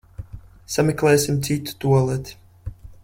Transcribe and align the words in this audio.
Sameklēsim 0.75 1.37
citu 1.49 1.77
tualeti. 1.85 2.39